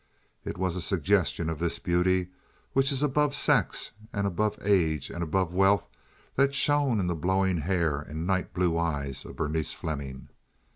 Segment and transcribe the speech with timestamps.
[0.43, 2.29] It was a suggestion of this beauty
[2.73, 5.87] which is above sex and above age and above wealth
[6.33, 10.29] that shone in the blowing hair and night blue eyes of Berenice Fleming.